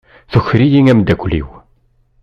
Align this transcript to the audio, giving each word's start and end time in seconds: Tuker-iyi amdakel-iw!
Tuker-iyi 0.31 0.81
amdakel-iw! 0.91 1.49